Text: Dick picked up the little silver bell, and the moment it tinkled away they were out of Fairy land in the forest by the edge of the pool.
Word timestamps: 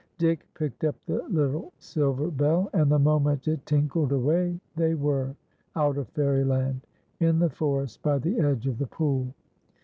Dick 0.17 0.47
picked 0.55 0.83
up 0.83 0.95
the 1.05 1.21
little 1.29 1.71
silver 1.77 2.31
bell, 2.31 2.71
and 2.73 2.89
the 2.91 2.97
moment 2.97 3.47
it 3.47 3.63
tinkled 3.67 4.11
away 4.11 4.59
they 4.75 4.95
were 4.95 5.35
out 5.75 5.95
of 5.95 6.07
Fairy 6.09 6.43
land 6.43 6.81
in 7.19 7.37
the 7.37 7.51
forest 7.51 8.01
by 8.01 8.17
the 8.17 8.39
edge 8.39 8.65
of 8.65 8.79
the 8.79 8.87
pool. 8.87 9.31